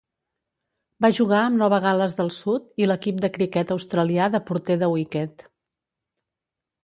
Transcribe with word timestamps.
Va 1.05 1.09
jugar 1.17 1.41
amb 1.41 1.59
Nova 1.63 1.79
Gal·les 1.83 2.15
del 2.21 2.31
Sud 2.37 2.71
i 2.83 2.87
l'equip 2.91 3.19
de 3.25 3.31
criquet 3.35 3.73
australià 3.75 4.29
de 4.37 4.41
porter 4.47 4.79
de 4.85 4.89
wícket. 4.95 5.45